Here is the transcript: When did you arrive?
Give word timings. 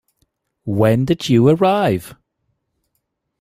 When 0.65 1.05
did 1.05 1.29
you 1.29 1.47
arrive? 1.49 2.15